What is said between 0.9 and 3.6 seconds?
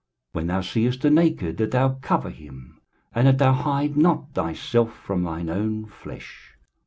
the naked, that thou cover him; and that thou